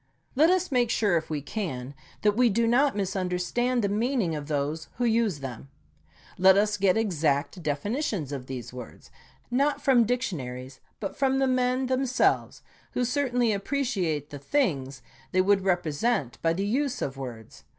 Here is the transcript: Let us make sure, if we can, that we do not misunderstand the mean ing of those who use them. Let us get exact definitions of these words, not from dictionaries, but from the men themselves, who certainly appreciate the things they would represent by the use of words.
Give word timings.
Let 0.35 0.49
us 0.49 0.71
make 0.71 0.89
sure, 0.89 1.15
if 1.15 1.29
we 1.29 1.43
can, 1.43 1.93
that 2.23 2.35
we 2.35 2.49
do 2.49 2.65
not 2.65 2.95
misunderstand 2.95 3.83
the 3.83 3.87
mean 3.87 4.19
ing 4.23 4.33
of 4.35 4.47
those 4.47 4.87
who 4.97 5.05
use 5.05 5.41
them. 5.41 5.69
Let 6.39 6.57
us 6.57 6.75
get 6.75 6.97
exact 6.97 7.61
definitions 7.61 8.31
of 8.31 8.47
these 8.47 8.73
words, 8.73 9.11
not 9.51 9.79
from 9.79 10.05
dictionaries, 10.05 10.79
but 10.99 11.15
from 11.15 11.37
the 11.37 11.45
men 11.45 11.85
themselves, 11.85 12.63
who 12.93 13.05
certainly 13.05 13.53
appreciate 13.53 14.31
the 14.31 14.39
things 14.39 15.03
they 15.33 15.41
would 15.41 15.61
represent 15.61 16.41
by 16.41 16.53
the 16.53 16.65
use 16.65 17.03
of 17.03 17.15
words. 17.15 17.63